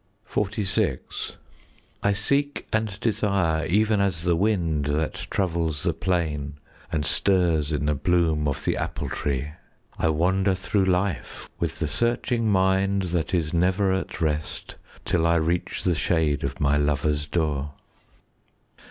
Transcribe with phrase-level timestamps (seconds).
[0.31, 1.33] XLVI
[2.01, 6.55] I seek and desire, Even as the wind That travels the plain
[6.91, 9.51] And stirs in the bloom Of the apple tree.
[9.97, 14.75] 5 I wander through life, With the searching mind That is never at rest,
[15.05, 17.73] Till I reach the shade Of my lover's door.